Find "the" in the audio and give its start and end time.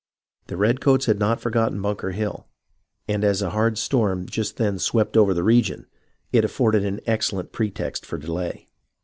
0.47-0.57, 5.35-5.43